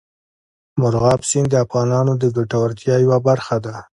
مورغاب 0.79 1.21
سیند 1.29 1.47
د 1.51 1.55
افغانانو 1.65 2.13
د 2.17 2.23
ګټورتیا 2.37 2.95
یوه 3.05 3.17
برخه 3.27 3.55
ده. 3.65 3.75